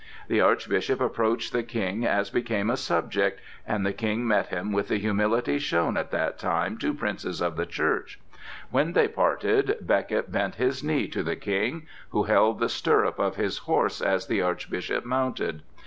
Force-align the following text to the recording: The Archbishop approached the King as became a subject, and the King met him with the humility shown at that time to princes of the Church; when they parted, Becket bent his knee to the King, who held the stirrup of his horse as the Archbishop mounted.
The 0.29 0.41
Archbishop 0.41 0.99
approached 0.99 1.53
the 1.53 1.61
King 1.61 2.07
as 2.07 2.31
became 2.31 2.71
a 2.71 2.75
subject, 2.75 3.39
and 3.67 3.85
the 3.85 3.93
King 3.93 4.27
met 4.27 4.47
him 4.47 4.71
with 4.71 4.87
the 4.87 4.97
humility 4.97 5.59
shown 5.59 5.95
at 5.95 6.09
that 6.09 6.39
time 6.39 6.79
to 6.79 6.91
princes 6.91 7.39
of 7.39 7.55
the 7.55 7.67
Church; 7.67 8.19
when 8.71 8.93
they 8.93 9.07
parted, 9.07 9.77
Becket 9.79 10.31
bent 10.31 10.55
his 10.55 10.83
knee 10.83 11.07
to 11.09 11.21
the 11.21 11.35
King, 11.35 11.85
who 12.09 12.23
held 12.23 12.59
the 12.59 12.67
stirrup 12.67 13.19
of 13.19 13.35
his 13.35 13.59
horse 13.69 14.01
as 14.01 14.25
the 14.25 14.41
Archbishop 14.41 15.05
mounted. 15.05 15.61